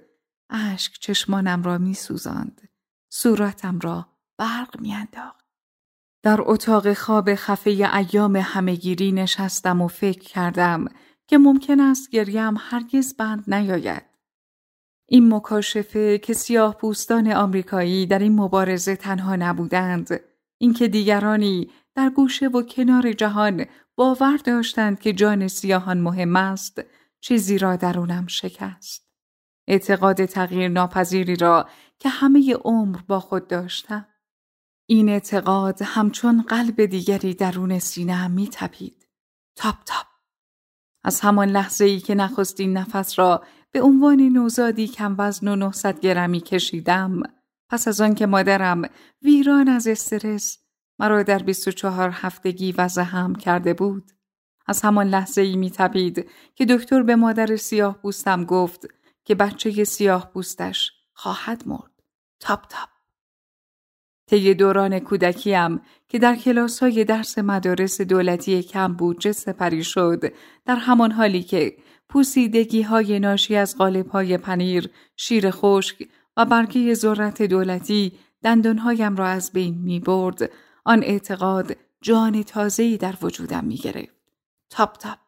اشک 0.49 0.99
چشمانم 0.99 1.63
را 1.63 1.77
می 1.77 1.93
سوزند. 1.93 2.61
صورتم 3.09 3.79
را 3.79 4.07
برق 4.37 4.79
می 4.79 4.93
انداخت. 4.93 5.45
در 6.23 6.37
اتاق 6.41 6.93
خواب 6.93 7.35
خفه 7.35 7.69
ایام 7.69 8.35
همهگیری 8.35 9.11
نشستم 9.11 9.81
و 9.81 9.87
فکر 9.87 10.19
کردم 10.19 10.85
که 11.27 11.37
ممکن 11.37 11.79
است 11.79 12.09
گریم 12.09 12.53
هرگز 12.59 13.15
بند 13.15 13.53
نیاید. 13.53 14.12
این 15.05 15.33
مکاشفه 15.33 16.17
که 16.17 16.33
سیاه 16.33 16.77
پوستان 16.77 17.31
آمریکایی 17.31 18.05
در 18.05 18.19
این 18.19 18.35
مبارزه 18.35 18.95
تنها 18.95 19.35
نبودند 19.35 20.19
اینکه 20.57 20.87
دیگرانی 20.87 21.69
در 21.95 22.09
گوشه 22.09 22.47
و 22.47 22.61
کنار 22.61 23.11
جهان 23.11 23.65
باور 23.95 24.37
داشتند 24.37 24.99
که 24.99 25.13
جان 25.13 25.47
سیاهان 25.47 26.01
مهم 26.01 26.35
است 26.35 26.81
چیزی 27.21 27.57
را 27.57 27.75
درونم 27.75 28.27
شکست 28.27 29.09
اعتقاد 29.67 30.25
تغییر 30.25 30.67
ناپذیری 30.67 31.35
را 31.35 31.69
که 31.99 32.09
همه 32.09 32.53
عمر 32.53 32.99
با 33.07 33.19
خود 33.19 33.47
داشتم 33.47 34.07
این 34.85 35.09
اعتقاد 35.09 35.81
همچون 35.81 36.41
قلب 36.41 36.85
دیگری 36.85 37.33
درون 37.33 37.79
سینه 37.79 38.27
می 38.27 38.49
تپید. 38.51 39.07
تاپ 39.55 39.75
تاپ. 39.85 40.05
از 41.03 41.21
همان 41.21 41.49
لحظه 41.49 41.85
ای 41.85 41.99
که 41.99 42.15
نخستین 42.15 42.77
نفس 42.77 43.19
را 43.19 43.43
به 43.73 43.81
عنوان 43.81 44.21
نوزادی 44.21 44.87
کم 44.87 45.15
وزن 45.17 45.47
و 45.47 45.55
900 45.55 45.99
گرمی 45.99 46.39
کشیدم. 46.39 47.21
پس 47.69 47.87
از 47.87 48.01
آن 48.01 48.15
که 48.15 48.25
مادرم 48.25 48.81
ویران 49.21 49.69
از 49.69 49.87
استرس 49.87 50.57
مرا 50.99 51.23
در 51.23 51.39
24 51.39 52.09
هفتگی 52.13 52.71
وضع 52.71 53.01
هم 53.01 53.35
کرده 53.35 53.73
بود. 53.73 54.11
از 54.67 54.81
همان 54.81 55.07
لحظه 55.07 55.41
ای 55.41 55.55
می 55.55 55.71
تبید 55.71 56.29
که 56.55 56.65
دکتر 56.65 57.03
به 57.03 57.15
مادر 57.15 57.55
سیاه 57.55 57.97
پوستم 58.01 58.45
گفت 58.45 58.87
که 59.25 59.35
بچه 59.35 59.83
سیاه 59.83 60.31
پوستش 60.33 60.91
خواهد 61.13 61.67
مرد. 61.67 61.91
تاپ 62.39 62.67
تاپ. 62.67 62.89
طی 64.29 64.53
دوران 64.53 64.99
کودکیم 64.99 65.81
که 66.07 66.19
در 66.19 66.35
کلاس 66.35 66.79
های 66.79 67.05
درس 67.05 67.37
مدارس 67.37 68.01
دولتی 68.01 68.63
کم 68.63 68.93
بودجه 68.93 69.31
سپری 69.31 69.83
شد 69.83 70.33
در 70.65 70.75
همان 70.75 71.11
حالی 71.11 71.43
که 71.43 71.77
پوسیدگی 72.13 72.81
های 72.81 73.19
ناشی 73.19 73.55
از 73.55 73.77
غالب 73.77 74.07
های 74.07 74.37
پنیر، 74.37 74.89
شیر 75.15 75.51
خشک 75.51 76.07
و 76.37 76.45
برگه 76.45 76.93
ذرت 76.93 77.41
دولتی 77.41 78.11
دندانهایم 78.43 79.15
را 79.15 79.27
از 79.27 79.51
بین 79.51 79.77
می 79.77 79.99
برد، 79.99 80.51
آن 80.85 81.03
اعتقاد 81.03 81.77
جان 82.01 82.43
تازه‌ای 82.43 82.97
در 82.97 83.15
وجودم 83.21 83.65
می 83.65 83.75
گرفت. 83.75 84.15
تاپ 84.69 84.97
تاپ. 84.97 85.19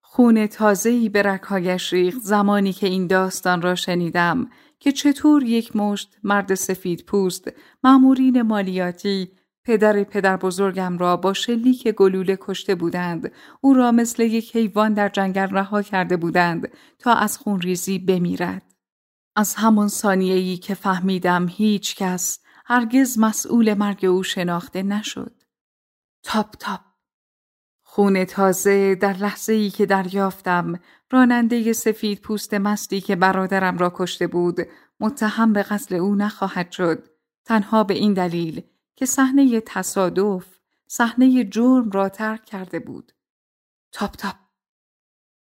خون 0.00 0.46
تازه‌ای 0.46 1.08
به 1.08 1.22
رکهایش 1.22 1.92
ریخت 1.92 2.20
زمانی 2.20 2.72
که 2.72 2.86
این 2.86 3.06
داستان 3.06 3.62
را 3.62 3.74
شنیدم 3.74 4.50
که 4.78 4.92
چطور 4.92 5.42
یک 5.42 5.76
مشت 5.76 6.16
مرد 6.22 6.54
سفید 6.54 7.04
پوست 7.04 7.52
مامورین 7.84 8.42
مالیاتی 8.42 9.30
پدر 9.64 10.04
پدر 10.04 10.36
بزرگم 10.36 10.98
را 10.98 11.16
با 11.16 11.32
شلیک 11.32 11.88
گلوله 11.88 12.38
کشته 12.40 12.74
بودند. 12.74 13.32
او 13.60 13.74
را 13.74 13.92
مثل 13.92 14.22
یک 14.22 14.56
حیوان 14.56 14.94
در 14.94 15.08
جنگل 15.08 15.50
رها 15.50 15.82
کرده 15.82 16.16
بودند 16.16 16.68
تا 16.98 17.14
از 17.14 17.38
خونریزی 17.38 17.98
بمیرد. 17.98 18.74
از 19.36 19.54
همان 19.54 19.88
ثانیه‌ای 19.88 20.56
که 20.56 20.74
فهمیدم 20.74 21.46
هیچ 21.48 21.96
کس 21.96 22.38
هرگز 22.66 23.18
مسئول 23.18 23.74
مرگ 23.74 24.04
او 24.04 24.22
شناخته 24.22 24.82
نشد. 24.82 25.42
تاپ 26.22 26.56
تاپ. 26.58 26.80
خون 27.82 28.24
تازه 28.24 28.94
در 28.94 29.12
لحظه 29.12 29.52
ای 29.52 29.70
که 29.70 29.86
دریافتم 29.86 30.80
راننده 31.10 31.72
سفید 31.72 32.20
پوست 32.20 32.54
مستی 32.54 33.00
که 33.00 33.16
برادرم 33.16 33.78
را 33.78 33.92
کشته 33.94 34.26
بود 34.26 34.56
متهم 35.00 35.52
به 35.52 35.62
قتل 35.62 35.94
او 35.94 36.14
نخواهد 36.14 36.72
شد. 36.72 37.08
تنها 37.44 37.84
به 37.84 37.94
این 37.94 38.14
دلیل 38.14 38.62
که 39.00 39.06
صحنه 39.06 39.60
تصادف 39.60 40.58
صحنه 40.86 41.44
جرم 41.44 41.90
را 41.90 42.08
ترک 42.08 42.44
کرده 42.44 42.78
بود. 42.78 43.12
تاپ 43.92 44.16
تاپ. 44.16 44.36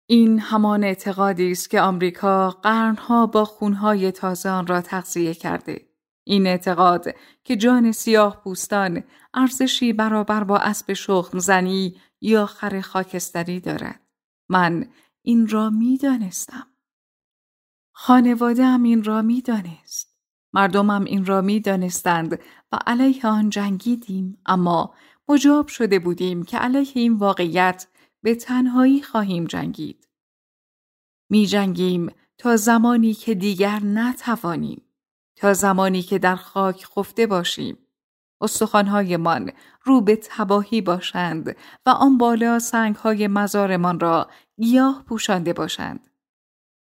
این 0.09 0.39
همان 0.39 0.83
اعتقادی 0.83 1.51
است 1.51 1.69
که 1.69 1.81
آمریکا 1.81 2.49
قرنها 2.49 3.27
با 3.27 3.45
خونهای 3.45 4.11
تازه 4.11 4.49
آن 4.49 4.67
را 4.67 4.81
تغذیه 4.81 5.33
کرده. 5.33 5.89
این 6.23 6.47
اعتقاد 6.47 7.05
که 7.43 7.55
جان 7.55 7.91
سیاه 7.91 8.41
پوستان 8.43 9.03
ارزشی 9.33 9.93
برابر 9.93 10.43
با 10.43 10.57
اسب 10.57 10.93
شخم 10.93 11.39
زنی 11.39 12.01
یا 12.21 12.45
خر 12.45 12.81
خاکستری 12.81 13.59
دارد. 13.59 14.01
من 14.49 14.89
این 15.21 15.47
را 15.47 15.69
می 15.69 15.97
دانستم. 15.97 16.67
خانواده 17.91 18.65
هم 18.65 18.83
این 18.83 19.03
را 19.03 19.21
می 19.21 19.41
دانست. 19.41 20.14
مردمم 20.55 21.03
این 21.03 21.25
را 21.25 21.41
می 21.41 21.59
دانستند 21.59 22.39
و 22.71 22.79
علیه 22.87 23.27
آن 23.27 23.49
جنگیدیم 23.49 24.37
اما 24.45 24.93
مجاب 25.29 25.67
شده 25.67 25.99
بودیم 25.99 26.43
که 26.43 26.57
علیه 26.57 26.91
این 26.93 27.13
واقعیت 27.13 27.87
به 28.23 28.35
تنهایی 28.35 29.01
خواهیم 29.01 29.45
جنگید. 29.45 30.07
می 31.29 31.47
جنگیم 31.47 32.11
تا 32.37 32.55
زمانی 32.55 33.13
که 33.13 33.35
دیگر 33.35 33.79
نتوانیم. 33.79 34.81
تا 35.35 35.53
زمانی 35.53 36.01
که 36.01 36.19
در 36.19 36.35
خاک 36.35 36.85
خفته 36.85 37.27
باشیم. 37.27 37.77
استخوانهایمان 38.41 39.51
رو 39.83 40.01
به 40.01 40.19
تباهی 40.23 40.81
باشند 40.81 41.55
و 41.85 41.89
آن 41.89 42.17
بالا 42.17 42.59
سنگهای 42.59 43.27
مزارمان 43.27 43.99
را 43.99 44.29
گیاه 44.57 45.03
پوشانده 45.07 45.53
باشند. 45.53 46.09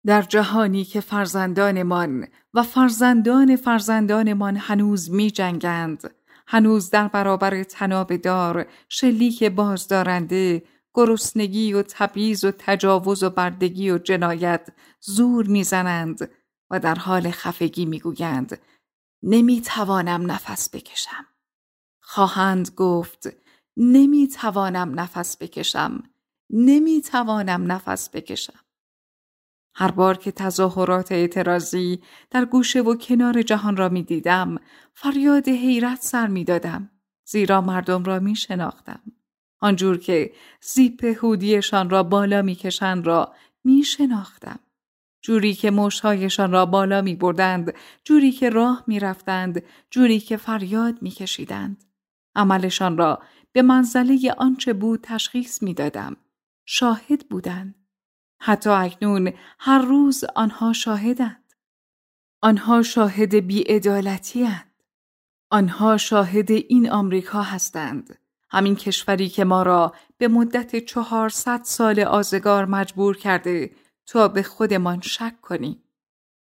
در 0.05 0.21
جهانی 0.21 0.83
که 0.83 1.01
فرزندانمان 1.01 2.27
و 2.55 2.63
فرزندان 2.63 3.55
فرزندانمان 3.55 4.57
هنوز 4.57 5.11
می 5.11 5.31
جنگند، 5.31 6.13
هنوز 6.47 6.89
در 6.89 7.07
برابر 7.07 7.63
تناب 7.63 8.15
دار، 8.15 8.65
شلیک 8.89 9.43
بازدارنده، 9.43 10.63
گرسنگی 10.93 11.73
و 11.73 11.81
تبعیض 11.81 12.43
و 12.43 12.51
تجاوز 12.51 13.23
و 13.23 13.29
بردگی 13.29 13.91
و 13.91 13.97
جنایت 13.97 14.67
زور 14.99 15.47
می‌زنند 15.47 16.31
و 16.69 16.79
در 16.79 16.95
حال 16.95 17.31
خفگی 17.31 17.85
می‌گویند 17.85 18.59
نمی‌توانم 19.23 20.31
نفس 20.31 20.69
بکشم. 20.75 21.25
خواهند 22.01 22.69
گفت 22.75 23.27
نمی 23.77 24.27
توانم 24.27 24.99
نفس 24.99 25.37
بکشم. 25.37 26.03
نمی 26.49 27.01
توانم 27.01 27.71
نفس 27.71 28.09
بکشم. 28.09 28.64
هر 29.75 29.91
بار 29.91 30.17
که 30.17 30.31
تظاهرات 30.31 31.11
اعتراضی 31.11 31.99
در 32.31 32.45
گوشه 32.45 32.81
و 32.81 32.95
کنار 32.95 33.41
جهان 33.41 33.77
را 33.77 33.89
می 33.89 34.03
دیدم 34.03 34.57
فریاد 34.93 35.47
حیرت 35.47 36.01
سر 36.01 36.27
می 36.27 36.43
دادم 36.43 36.89
زیرا 37.25 37.61
مردم 37.61 38.03
را 38.03 38.19
می 38.19 38.35
شناختم 38.35 39.01
آنجور 39.59 39.97
که 39.97 40.33
زیپ 40.61 41.17
هودیشان 41.23 41.89
را 41.89 42.03
بالا 42.03 42.41
می 42.41 42.55
کشند 42.55 43.07
را 43.07 43.33
می 43.63 43.83
شناختم 43.83 44.59
جوری 45.25 45.53
که 45.53 45.71
موشهایشان 45.71 46.51
را 46.51 46.65
بالا 46.65 47.01
می 47.01 47.15
بردند، 47.15 47.73
جوری 48.03 48.31
که 48.31 48.49
راه 48.49 48.83
می 48.87 48.99
رفتند، 48.99 49.63
جوری 49.91 50.19
که 50.19 50.37
فریاد 50.37 51.01
می 51.01 51.11
کشیدند. 51.11 51.83
عملشان 52.35 52.97
را 52.97 53.21
به 53.51 53.61
منزله 53.61 54.35
آنچه 54.37 54.73
بود 54.73 54.99
تشخیص 55.03 55.63
می 55.63 55.73
دادم. 55.73 56.17
شاهد 56.65 57.29
بودند. 57.29 57.84
حتی 58.47 58.69
اکنون 58.69 59.33
هر 59.59 59.81
روز 59.81 60.23
آنها 60.35 60.73
شاهدند. 60.73 61.53
آنها 62.41 62.81
شاهد 62.81 63.35
بیعدالتی 63.35 64.49
آنها 65.49 65.97
شاهد 65.97 66.51
این 66.51 66.89
آمریکا 66.89 67.41
هستند. 67.41 68.17
همین 68.49 68.75
کشوری 68.75 69.29
که 69.29 69.43
ما 69.43 69.63
را 69.63 69.93
به 70.17 70.27
مدت 70.27 70.85
چهارصد 70.85 71.61
سال 71.63 71.99
آزگار 71.99 72.65
مجبور 72.65 73.17
کرده 73.17 73.71
تا 74.05 74.27
به 74.27 74.43
خودمان 74.43 75.01
شک 75.01 75.41
کنیم. 75.41 75.83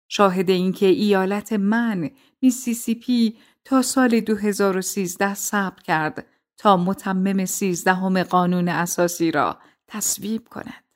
شاهد 0.08 0.50
اینکه 0.50 0.86
ایالت 0.86 1.52
من 1.52 2.10
میسیسیپی 2.42 3.38
تا 3.64 3.82
سال 3.82 4.20
2013 4.20 5.34
صبر 5.34 5.82
کرد 5.82 6.26
تا 6.56 6.76
متمم 6.76 7.44
سیزدهم 7.44 8.22
قانون 8.22 8.68
اساسی 8.68 9.30
را 9.30 9.58
تصویب 9.86 10.48
کند. 10.48 10.87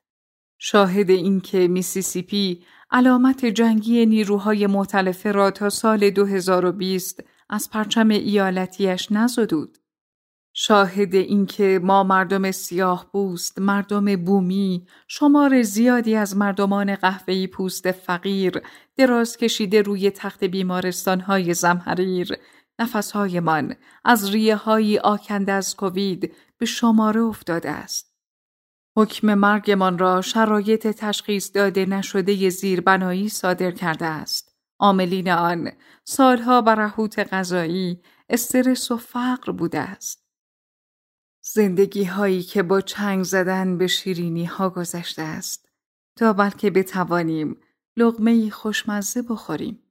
شاهد 0.65 1.11
اینکه 1.11 1.69
میسیسیپی 1.69 2.65
علامت 2.91 3.45
جنگی 3.45 4.07
نیروهای 4.07 4.67
مختلفه 4.67 5.33
را 5.33 5.51
تا 5.51 5.71
سال 5.71 6.11
2020 6.11 7.25
از 7.51 7.71
پرچم 7.71 8.09
ایالتیش 8.09 9.13
نزدود. 9.13 9.79
شاهد 10.53 11.15
اینکه 11.15 11.81
ما 11.83 12.05
مردم 12.05 12.51
سیاه 12.51 13.07
پوست، 13.13 13.59
مردم 13.59 14.17
بومی، 14.17 14.87
شمار 15.09 15.63
زیادی 15.63 16.15
از 16.15 16.37
مردمان 16.37 16.95
قهوه‌ای 16.95 17.47
پوست 17.47 17.93
فقیر 17.93 18.63
دراز 18.97 19.37
کشیده 19.37 19.83
روی 19.83 20.11
تخت 20.11 20.45
بیمارستانهای 20.45 21.55
زمحریر 21.55 22.37
نفسهایمان 22.79 23.75
از 24.05 24.31
ریه 24.31 24.57
های 24.57 24.99
آکنده 24.99 25.53
از 25.53 25.77
کووید 25.77 26.35
به 26.59 26.67
شماره 26.67 27.21
افتاده 27.21 27.71
است. 27.71 28.12
حکم 28.97 29.35
مرگمان 29.35 29.99
را 29.99 30.21
شرایط 30.21 30.87
تشخیص 30.87 31.51
داده 31.55 31.87
نشده 31.87 32.51
زیربنایی 32.51 33.29
صادر 33.29 33.71
کرده 33.71 34.07
است. 34.07 34.57
عاملین 34.79 35.31
آن 35.31 35.73
سالها 36.05 36.61
برهوت 36.61 37.19
غذایی، 37.19 38.03
استرس 38.29 38.91
و 38.91 38.97
فقر 38.97 39.53
بوده 39.53 39.79
است. 39.81 40.23
زندگی 41.45 42.05
هایی 42.05 42.43
که 42.43 42.63
با 42.63 42.81
چنگ 42.81 43.25
زدن 43.25 43.79
به 43.79 43.87
شیرینی 43.87 44.45
ها 44.45 44.71
گذشته 44.71 45.23
است 45.23 45.69
تا 46.17 46.33
بلکه 46.33 46.71
بتوانیم 46.71 47.57
لغمه 47.97 48.51
خوشمزه 48.51 49.23
بخوریم 49.23 49.83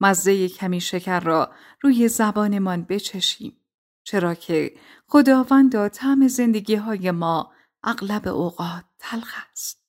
مزه 0.00 0.48
کمی 0.48 0.80
شکر 0.80 1.20
را 1.20 1.52
روی 1.80 2.08
زبانمان 2.08 2.82
بچشیم 2.82 3.56
چرا 4.04 4.34
که 4.34 4.74
خداوند 5.06 5.88
طعم 5.88 6.28
زندگی 6.28 6.74
های 6.74 7.10
ما 7.10 7.52
اغلب 7.86 8.28
اوقات 8.28 8.84
تلخ 8.98 9.34
است 9.52 9.84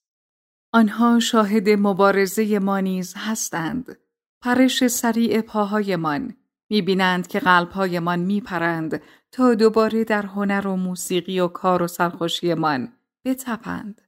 آنها 0.72 1.20
شاهد 1.20 1.68
مبارزه 1.68 2.58
ما 2.58 2.80
نیز 2.80 3.14
هستند 3.16 3.98
پرش 4.40 4.86
سریع 4.86 5.40
پاهایمان 5.40 6.36
می‌بینند 6.70 7.26
که 7.26 7.40
قلبهایمان 7.40 8.18
میپرند 8.18 9.02
تا 9.32 9.54
دوباره 9.54 10.04
در 10.04 10.26
هنر 10.26 10.66
و 10.66 10.76
موسیقی 10.76 11.40
و 11.40 11.48
کار 11.48 11.82
و 11.82 11.86
سرخوشیمان 11.86 12.92
بتپند. 13.24 14.02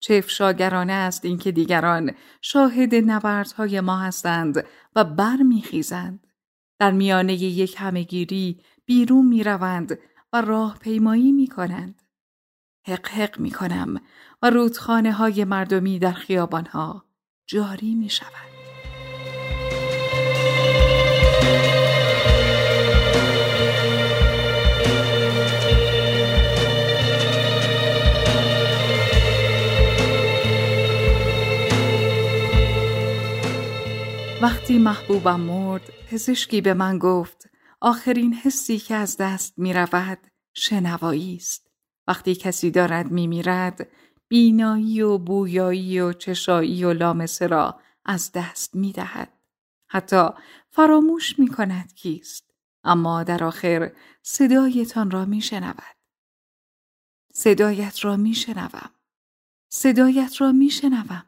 چه 0.00 0.14
افشاگرانه 0.14 0.92
است 0.92 1.24
اینکه 1.24 1.52
دیگران 1.52 2.12
شاهد 2.40 2.94
نبردهای 2.94 3.80
ما 3.80 3.98
هستند 3.98 4.64
و 4.96 5.04
برمیخیزند. 5.04 6.26
در 6.78 6.90
میانه 6.90 7.34
یک 7.34 7.74
همهگیری 7.78 8.60
بیرون 8.84 9.26
می‌روند 9.26 9.98
و 10.32 10.40
راه 10.40 10.78
پیمایی 10.78 11.32
می 11.32 11.46
کنند. 11.46 12.02
حق 12.84 13.40
می 13.40 13.50
کنم 13.50 14.00
و 14.42 14.50
رودخانه 14.50 15.12
های 15.12 15.44
مردمی 15.44 15.98
در 15.98 16.12
خیابانها 16.12 17.04
جاری 17.46 17.94
می 17.94 18.10
شود. 18.10 18.52
وقتی 34.42 34.78
محبوبم 34.78 35.40
مرد 35.40 35.92
پزشکی 36.10 36.60
به 36.60 36.74
من 36.74 36.98
گفت 36.98 37.50
آخرین 37.80 38.34
حسی 38.34 38.78
که 38.78 38.94
از 38.94 39.16
دست 39.16 39.58
می 39.58 39.72
رود 39.72 40.18
شنوایی 40.54 41.36
است. 41.36 41.61
وقتی 42.06 42.34
کسی 42.34 42.70
دارد 42.70 43.10
می 43.10 43.26
میرد 43.26 43.88
بینایی 44.28 45.02
و 45.02 45.18
بویایی 45.18 46.00
و 46.00 46.12
چشایی 46.12 46.84
و 46.84 46.92
لامسه 46.92 47.46
را 47.46 47.80
از 48.04 48.32
دست 48.32 48.74
می 48.74 48.92
دهد. 48.92 49.32
حتی 49.88 50.28
فراموش 50.70 51.38
می 51.38 51.48
کند 51.48 51.94
کیست. 51.94 52.54
اما 52.84 53.22
در 53.22 53.44
آخر 53.44 53.92
صدایتان 54.22 55.10
را 55.10 55.24
می 55.24 55.40
شنود. 55.40 55.96
صدایت 57.32 58.04
را 58.04 58.16
می 58.16 58.34
شنوم. 58.34 58.90
صدایت 59.68 60.40
را 60.40 60.52
می 60.52 60.70
شنوم. 60.70 61.26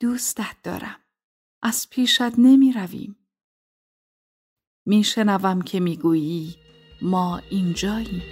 دوستت 0.00 0.56
دارم. 0.62 1.00
از 1.62 1.90
پیشت 1.90 2.38
نمی 2.38 2.72
رویم. 2.72 3.16
می 4.86 5.04
که 5.64 5.80
می 5.80 5.96
گویی 5.96 6.63
ما 7.04 7.40
اینجاییم. 7.48 8.22